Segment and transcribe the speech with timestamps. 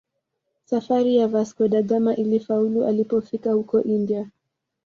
[0.65, 4.29] Safari ya Vasco da Gama ilifaulu alipofikia huko India